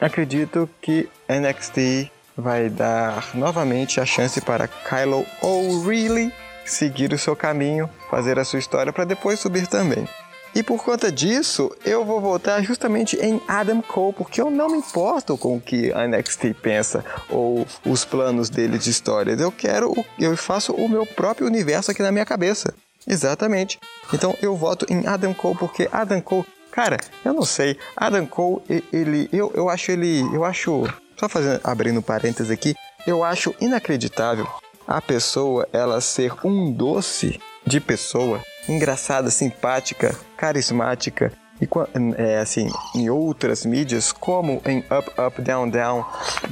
acredito 0.00 0.68
que 0.80 1.08
NXT 1.28 2.10
vai 2.36 2.68
dar 2.68 3.34
novamente 3.34 4.00
a 4.00 4.06
chance 4.06 4.40
para 4.40 4.68
Kylo 4.68 5.26
O'Reilly 5.42 6.32
seguir 6.64 7.12
o 7.12 7.18
seu 7.18 7.34
caminho, 7.34 7.88
fazer 8.10 8.38
a 8.38 8.44
sua 8.44 8.58
história 8.58 8.92
para 8.92 9.04
depois 9.04 9.40
subir 9.40 9.66
também. 9.66 10.06
E 10.54 10.62
por 10.62 10.84
conta 10.84 11.10
disso, 11.10 11.74
eu 11.84 12.04
vou 12.04 12.20
voltar 12.20 12.62
justamente 12.62 13.16
em 13.16 13.40
Adam 13.48 13.80
Cole, 13.80 14.12
porque 14.12 14.40
eu 14.40 14.50
não 14.50 14.68
me 14.68 14.78
importo 14.78 15.36
com 15.38 15.56
o 15.56 15.60
que 15.60 15.90
a 15.92 16.06
NXT 16.06 16.54
pensa 16.60 17.04
ou 17.30 17.66
os 17.86 18.04
planos 18.04 18.50
dele 18.50 18.78
de 18.78 18.90
histórias. 18.90 19.40
Eu 19.40 19.50
quero, 19.50 19.94
eu 20.18 20.36
faço 20.36 20.72
o 20.74 20.88
meu 20.88 21.06
próprio 21.06 21.46
universo 21.46 21.90
aqui 21.90 22.02
na 22.02 22.12
minha 22.12 22.26
cabeça. 22.26 22.74
Exatamente. 23.06 23.80
Então 24.12 24.36
eu 24.42 24.54
voto 24.54 24.86
em 24.90 25.06
Adam 25.06 25.32
Cole 25.32 25.56
porque 25.58 25.88
Adam 25.90 26.20
Cole, 26.20 26.46
cara, 26.70 26.98
eu 27.24 27.32
não 27.32 27.44
sei, 27.44 27.78
Adam 27.96 28.26
Cole, 28.26 28.62
ele, 28.92 29.28
eu, 29.32 29.50
eu 29.54 29.70
acho 29.70 29.90
ele, 29.90 30.20
eu 30.34 30.44
acho, 30.44 30.84
só 31.18 31.28
fazendo, 31.28 31.60
abrindo 31.64 32.02
parênteses 32.02 32.50
aqui, 32.50 32.74
eu 33.06 33.24
acho 33.24 33.54
inacreditável 33.60 34.46
a 34.86 35.00
pessoa 35.00 35.66
ela 35.72 36.00
ser 36.00 36.32
um 36.44 36.70
doce 36.70 37.40
de 37.66 37.80
pessoa 37.80 38.40
engraçada, 38.68 39.30
simpática, 39.30 40.16
carismática 40.36 41.32
e 41.62 41.68
é, 42.16 42.38
assim 42.38 42.68
em 42.94 43.08
outras 43.08 43.64
mídias 43.64 44.10
como 44.10 44.60
em 44.66 44.78
Up 44.78 45.10
Up 45.20 45.40
Down 45.40 45.68
Down 45.68 46.04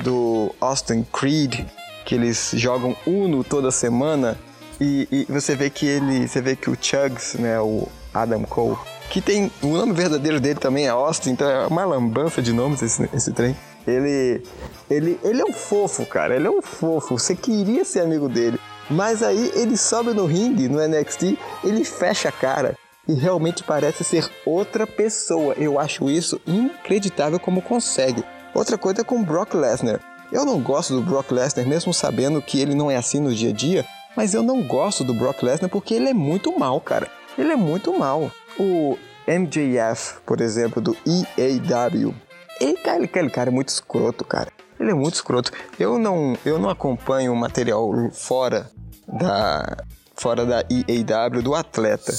do 0.05 0.55
Austin 0.61 1.05
Creed 1.13 1.67
que 2.05 2.15
eles 2.15 2.53
jogam 2.55 2.97
Uno 3.07 3.43
toda 3.43 3.71
semana 3.71 4.39
e, 4.81 5.09
e, 5.11 5.25
você 5.29 5.55
vê 5.57 5.69
que 5.69 5.87
ele 5.87 6.29
você 6.29 6.41
vê 6.41 6.55
que 6.55 6.71
o 6.71 6.77
Chugs 6.81 7.35
né 7.35 7.61
o 7.61 7.89
Adam 8.15 8.45
Cole 8.45 8.77
que 9.11 9.21
tem 9.21 9.51
o 9.63 9.69
nome 9.69 9.93
verdadeiro 9.93 10.41
dele 10.41 10.61
também 10.61 10.87
é 10.87 10.91
Austin 10.91 11.31
então 11.31 11.51
é 11.51 11.67
uma 11.67 11.85
lambança 11.85 12.41
de 12.41 12.53
nomes 12.53 12.81
esse, 12.83 13.09
esse 13.13 13.33
trem. 13.33 13.57
Ele 13.87 14.43
ele 14.89 15.19
ele 15.25 15.41
é 15.41 15.45
um 15.45 15.53
fofo 15.53 16.05
cara 16.07 16.37
ele 16.37 16.47
é 16.47 16.51
um 16.51 16.63
fofo 16.63 17.19
você 17.19 17.35
queria 17.35 17.85
ser 17.85 18.01
amigo 18.01 18.29
dele 18.29 18.60
mas 18.91 19.23
aí 19.23 19.53
ele 19.55 19.77
sobe 19.77 20.13
no 20.13 20.27
ringue, 20.27 20.69
no 20.69 20.87
NXT, 20.87 21.39
ele 21.63 21.85
fecha 21.85 22.29
a 22.29 22.33
cara 22.33 22.77
e 23.09 23.15
realmente 23.15 23.63
parece 23.63 24.05
ser 24.05 24.29
outra 24.45 24.87
pessoa. 24.87 25.55
Eu 25.55 25.79
acho 25.79 26.11
isso 26.11 26.41
inacreditável 26.47 27.39
como 27.39 27.63
consegue. 27.63 28.25
Outra 28.55 28.77
coisa 28.77 29.03
é 29.03 29.05
com 29.05 29.23
Brock 29.23 29.55
Lesnar. 29.55 30.01
Eu 30.33 30.45
não 30.45 30.61
gosto 30.61 30.95
do 30.95 31.03
Brock 31.03 31.33
Lesnar, 31.33 31.67
mesmo 31.67 31.93
sabendo 31.93 32.43
que 32.43 32.61
ele 32.61 32.75
não 32.75 32.91
é 32.91 32.97
assim 32.97 33.21
no 33.21 33.35
dia 33.35 33.51
a 33.51 33.53
dia, 33.53 33.85
mas 34.17 34.35
eu 34.35 34.43
não 34.43 34.63
gosto 34.63 35.03
do 35.03 35.15
Brock 35.15 35.43
Lesnar 35.43 35.71
porque 35.71 35.95
ele 35.95 36.09
é 36.09 36.15
muito 36.15 36.57
mal, 36.59 36.81
cara. 36.81 37.09
Ele 37.39 37.53
é 37.53 37.57
muito 37.57 37.97
mal. 37.97 38.31
O 38.59 38.97
MJF, 39.27 40.21
por 40.27 40.41
exemplo, 40.41 40.81
do 40.81 40.97
EAW, 41.07 42.15
ele, 42.61 42.77
cara, 42.77 43.05
aquele 43.05 43.31
cara 43.31 43.51
é 43.51 43.53
muito 43.53 43.69
escroto, 43.69 44.25
cara. 44.25 44.53
Ele 44.81 44.93
é 44.93 44.95
muito 44.95 45.15
escroto. 45.15 45.53
Eu 45.79 45.99
não, 45.99 46.37
eu 46.45 46.59
não 46.59 46.71
acompanho 46.71 47.37
material 47.37 47.93
fora 48.13 48.71
da 49.07 49.77
fora 50.17 50.45
da 50.45 50.65
EAW 50.71 51.43
do 51.43 51.55
atleta. 51.55 52.13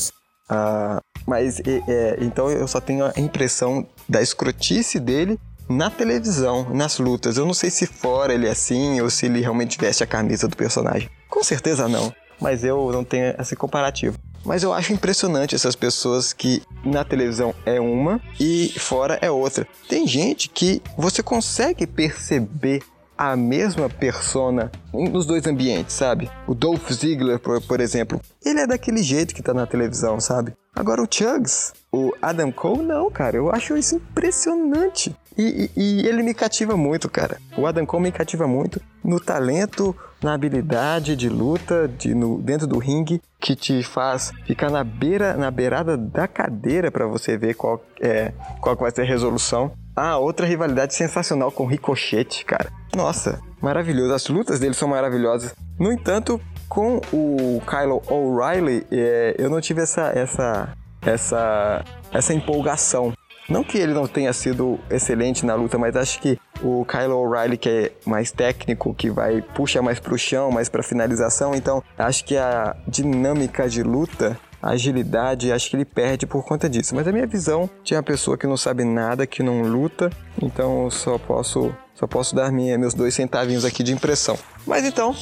Uh, 0.49 0.99
mas 1.25 1.59
é, 1.59 2.17
então 2.19 2.49
eu 2.49 2.67
só 2.67 2.79
tenho 2.79 3.05
a 3.05 3.13
impressão 3.17 3.87
da 4.07 4.21
escrotice 4.21 4.99
dele 4.99 5.39
na 5.69 5.89
televisão, 5.89 6.67
nas 6.73 6.97
lutas. 6.99 7.37
Eu 7.37 7.45
não 7.45 7.53
sei 7.53 7.69
se 7.69 7.85
fora 7.85 8.33
ele 8.33 8.47
é 8.47 8.51
assim 8.51 8.99
ou 9.01 9.09
se 9.09 9.25
ele 9.25 9.41
realmente 9.41 9.77
veste 9.79 10.03
a 10.03 10.07
camisa 10.07 10.47
do 10.47 10.57
personagem. 10.57 11.09
Com 11.29 11.43
certeza 11.43 11.87
não, 11.87 12.13
mas 12.39 12.63
eu 12.63 12.91
não 12.91 13.03
tenho 13.03 13.35
esse 13.39 13.55
comparativo. 13.55 14.17
Mas 14.43 14.63
eu 14.63 14.73
acho 14.73 14.93
impressionante 14.93 15.55
essas 15.55 15.75
pessoas 15.75 16.33
que 16.33 16.63
na 16.83 17.03
televisão 17.03 17.53
é 17.65 17.79
uma 17.79 18.19
e 18.39 18.73
fora 18.77 19.17
é 19.21 19.29
outra. 19.29 19.67
Tem 19.87 20.07
gente 20.07 20.49
que 20.49 20.81
você 20.97 21.21
consegue 21.21 21.85
perceber 21.85 22.81
a 23.21 23.35
mesma 23.35 23.87
persona 23.87 24.71
nos 24.91 25.27
dois 25.27 25.45
ambientes, 25.45 25.93
sabe? 25.93 26.27
O 26.47 26.55
Dolph 26.55 26.91
Ziggler, 26.91 27.37
por, 27.37 27.61
por 27.61 27.79
exemplo, 27.79 28.19
ele 28.43 28.61
é 28.61 28.65
daquele 28.65 29.03
jeito 29.03 29.35
que 29.35 29.43
tá 29.43 29.53
na 29.53 29.67
televisão, 29.67 30.19
sabe? 30.19 30.53
Agora 30.75 31.03
o 31.03 31.07
Chugs, 31.07 31.71
o 31.91 32.11
Adam 32.19 32.51
Cole, 32.51 32.81
não, 32.81 33.11
cara. 33.11 33.37
Eu 33.37 33.51
acho 33.51 33.77
isso 33.77 33.97
impressionante. 33.97 35.15
E, 35.37 35.69
e, 35.77 36.01
e, 36.01 36.07
ele 36.07 36.23
me 36.23 36.33
cativa 36.33 36.75
muito, 36.75 37.07
cara. 37.07 37.37
O 37.55 37.67
Adam 37.67 37.85
Cole 37.85 38.03
me 38.05 38.11
cativa 38.11 38.47
muito 38.47 38.81
no 39.03 39.19
talento, 39.19 39.95
na 40.23 40.33
habilidade 40.33 41.15
de 41.15 41.29
luta, 41.29 41.87
de, 41.87 42.15
no, 42.15 42.41
dentro 42.41 42.65
do 42.65 42.79
ringue, 42.79 43.21
que 43.39 43.55
te 43.55 43.83
faz 43.83 44.31
ficar 44.45 44.71
na 44.71 44.83
beira, 44.83 45.35
na 45.35 45.51
beirada 45.51 45.95
da 45.95 46.27
cadeira 46.27 46.89
para 46.89 47.05
você 47.05 47.37
ver 47.37 47.53
qual, 47.53 47.83
é, 48.01 48.31
qual 48.59 48.75
vai 48.75 48.89
ser 48.89 49.01
a 49.01 49.05
resolução. 49.05 49.71
Ah, 49.95 50.17
outra 50.17 50.45
rivalidade 50.45 50.93
sensacional 50.95 51.51
com 51.51 51.65
Ricochete, 51.65 52.45
cara. 52.45 52.71
Nossa, 52.95 53.39
maravilhoso. 53.61 54.13
As 54.13 54.27
lutas 54.27 54.59
dele 54.59 54.73
são 54.73 54.87
maravilhosas. 54.87 55.53
No 55.79 55.91
entanto, 55.91 56.39
com 56.69 57.01
o 57.11 57.61
Kylo 57.67 58.01
O'Reilly, 58.07 58.87
é, 58.91 59.35
eu 59.37 59.49
não 59.49 59.59
tive 59.59 59.81
essa, 59.81 60.11
essa, 60.15 60.69
essa, 61.01 61.83
essa 62.11 62.33
empolgação. 62.33 63.13
Não 63.49 63.63
que 63.63 63.77
ele 63.77 63.93
não 63.93 64.07
tenha 64.07 64.31
sido 64.31 64.79
excelente 64.89 65.45
na 65.45 65.55
luta, 65.55 65.77
mas 65.77 65.97
acho 65.97 66.21
que 66.21 66.39
o 66.61 66.85
Kylo 66.85 67.17
O'Reilly, 67.17 67.57
que 67.57 67.69
é 67.69 67.91
mais 68.05 68.31
técnico, 68.31 68.93
que 68.93 69.09
vai 69.09 69.41
puxa 69.41 69.81
mais 69.81 69.99
pro 69.99 70.17
chão, 70.17 70.49
mais 70.51 70.69
pra 70.69 70.81
finalização, 70.81 71.53
então 71.53 71.83
acho 71.97 72.23
que 72.23 72.37
a 72.37 72.75
dinâmica 72.87 73.67
de 73.67 73.83
luta 73.83 74.39
agilidade, 74.61 75.51
acho 75.51 75.69
que 75.69 75.75
ele 75.75 75.85
perde 75.85 76.25
por 76.25 76.43
conta 76.43 76.69
disso. 76.69 76.95
Mas 76.95 77.07
a 77.07 77.11
minha 77.11 77.27
visão 77.27 77.69
de 77.83 77.95
uma 77.95 78.03
pessoa 78.03 78.37
que 78.37 78.47
não 78.47 78.57
sabe 78.57 78.83
nada, 78.83 79.25
que 79.25 79.41
não 79.41 79.61
luta, 79.61 80.09
então 80.41 80.85
eu 80.85 80.91
só 80.91 81.17
posso 81.17 81.73
só 81.95 82.07
posso 82.07 82.35
dar 82.35 82.51
minha, 82.51 82.79
meus 82.79 82.95
dois 82.95 83.13
centavinhos 83.13 83.63
aqui 83.63 83.83
de 83.83 83.93
impressão. 83.93 84.35
Mas 84.65 84.85
então, 84.85 85.15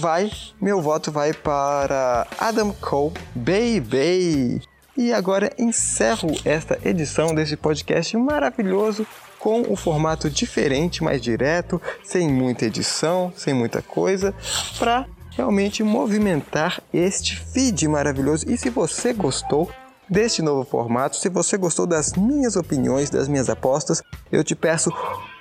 vai, 0.00 0.30
meu 0.58 0.80
voto 0.80 1.12
vai 1.12 1.34
para 1.34 2.26
Adam 2.38 2.72
Cole, 2.80 3.12
baby. 3.34 4.62
E 4.96 5.12
agora 5.12 5.52
encerro 5.58 6.28
esta 6.44 6.78
edição 6.82 7.34
desse 7.34 7.56
podcast 7.56 8.16
maravilhoso 8.16 9.06
com 9.38 9.60
um 9.68 9.76
formato 9.76 10.30
diferente, 10.30 11.04
mais 11.04 11.20
direto, 11.20 11.82
sem 12.02 12.32
muita 12.32 12.64
edição, 12.64 13.30
sem 13.36 13.52
muita 13.52 13.82
coisa, 13.82 14.32
para 14.78 15.06
realmente 15.36 15.82
movimentar 15.82 16.82
este 16.92 17.36
feed 17.36 17.86
maravilhoso. 17.88 18.48
E 18.48 18.56
se 18.56 18.70
você 18.70 19.12
gostou 19.12 19.70
deste 20.08 20.42
novo 20.42 20.64
formato, 20.64 21.16
se 21.16 21.28
você 21.28 21.56
gostou 21.56 21.86
das 21.86 22.12
minhas 22.14 22.56
opiniões, 22.56 23.10
das 23.10 23.28
minhas 23.28 23.48
apostas, 23.48 24.02
eu 24.30 24.44
te 24.44 24.54
peço, 24.54 24.90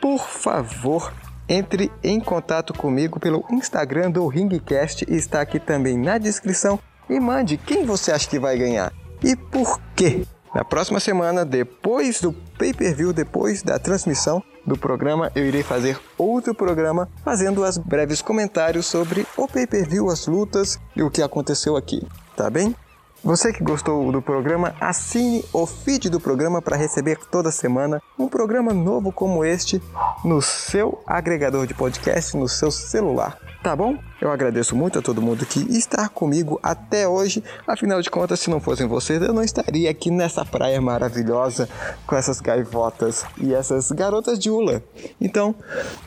por 0.02 0.28
favor, 0.28 1.14
entre 1.48 1.92
em 2.04 2.20
contato 2.20 2.74
comigo 2.74 3.20
pelo 3.20 3.46
Instagram 3.52 4.12
do 4.12 4.26
Ringcast, 4.28 5.06
está 5.08 5.42
aqui 5.42 5.60
também 5.60 5.98
na 5.98 6.18
descrição, 6.18 6.80
e 7.10 7.20
mande 7.20 7.58
quem 7.58 7.86
você 7.86 8.12
acha 8.12 8.30
que 8.30 8.40
vai 8.40 8.58
ganhar 8.58 8.94
e 9.24 9.36
por 9.36 9.80
quê. 9.96 10.26
Na 10.54 10.64
próxima 10.64 11.00
semana, 11.00 11.44
depois 11.44 12.22
do 12.22 12.32
pay-per-view, 12.32 13.12
depois 13.12 13.64
da 13.64 13.80
transmissão, 13.80 14.44
do 14.66 14.78
programa, 14.78 15.32
eu 15.36 15.46
irei 15.46 15.64
fazer 15.64 16.00
outro 16.18 16.54
programa 16.54 17.10
fazendo 17.24 17.64
as 17.64 17.78
breves 17.78 18.22
comentários 18.22 18.86
sobre 18.86 19.26
o 19.38 19.48
pay-per-view, 19.48 20.10
as 20.10 20.28
lutas 20.28 20.80
e 20.96 21.04
o 21.04 21.12
que 21.12 21.22
aconteceu 21.22 21.76
aqui, 21.76 22.06
tá 22.36 22.50
bem? 22.50 22.76
Você 23.24 23.54
que 23.54 23.64
gostou 23.64 24.12
do 24.12 24.22
programa, 24.22 24.76
assine 24.82 25.46
o 25.54 25.66
feed 25.66 26.10
do 26.10 26.20
programa 26.20 26.62
para 26.62 26.76
receber 26.76 27.18
toda 27.32 27.52
semana 27.52 28.02
um 28.20 28.28
programa 28.28 28.74
novo 28.74 29.14
como 29.14 29.46
este 29.46 29.82
no 30.26 30.42
seu 30.42 31.02
agregador 31.08 31.66
de 31.66 31.74
podcast, 31.74 32.36
no 32.36 32.50
seu 32.50 32.70
celular. 32.70 33.40
Tá 33.64 33.78
bom? 33.78 33.98
Eu 34.20 34.30
agradeço 34.30 34.76
muito 34.76 35.00
a 35.00 35.02
todo 35.02 35.22
mundo 35.22 35.46
que 35.46 35.62
está 35.74 36.10
comigo 36.10 36.60
até 36.62 37.08
hoje. 37.08 37.42
Afinal 37.66 38.02
de 38.02 38.10
contas, 38.10 38.42
se 38.42 38.50
não 38.50 38.60
fossem 38.60 38.88
vocês, 38.88 39.22
eu 39.22 39.34
não 39.34 39.42
estaria 39.42 39.90
aqui 39.90 40.12
nessa 40.12 40.44
praia 40.44 40.82
maravilhosa 40.82 41.70
com 42.06 42.18
essas 42.18 42.42
gaivotas 42.42 43.24
e 43.38 43.54
essas 43.54 43.90
garotas 43.92 44.38
de 44.38 44.50
Ula. 44.50 44.84
Então, 45.22 45.56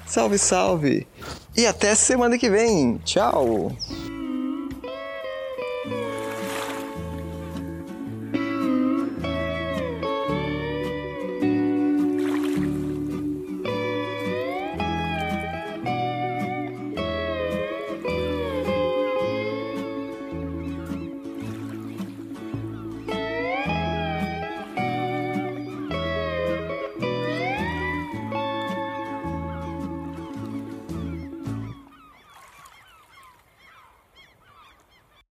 salve, 0.07 0.37
salve! 0.37 1.07
E 1.57 1.67
até 1.67 1.95
semana 1.95 2.37
que 2.37 2.51
vem. 2.51 2.99
Tchau! 2.99 3.73